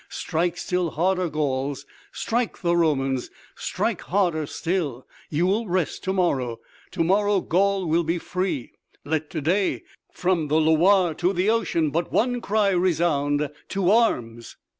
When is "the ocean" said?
11.33-11.91